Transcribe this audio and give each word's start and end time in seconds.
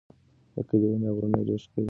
د 0.53 0.55
کلي 0.69 0.87
ونې 0.89 1.07
او 1.09 1.15
غرونه 1.17 1.39
ډېر 1.47 1.59
ښکلي 1.63 1.69
ښکاري. 1.71 1.79